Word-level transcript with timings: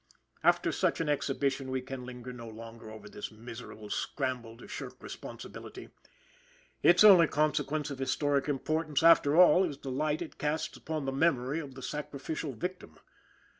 After 0.41 0.71
such 0.71 0.99
an 0.99 1.07
exhibition, 1.09 1.69
we 1.69 1.79
can 1.81 2.07
linger 2.07 2.33
no 2.33 2.47
longer 2.47 2.89
over 2.89 3.07
this 3.07 3.31
miserable 3.31 3.91
scramble 3.91 4.57
to 4.57 4.67
shirk 4.67 4.95
responsibility. 5.03 5.89
Its 6.81 7.03
only 7.03 7.27
consequence 7.27 7.91
of 7.91 7.99
historic 7.99 8.49
importance, 8.49 9.03
after 9.03 9.39
all, 9.39 9.63
is 9.63 9.77
the 9.77 9.91
light 9.91 10.23
it 10.23 10.39
casts 10.39 10.75
upon 10.75 11.05
the 11.05 11.11
memory 11.11 11.59
of 11.59 11.75
the 11.75 11.83
sacrificial 11.83 12.53
victim. 12.53 12.97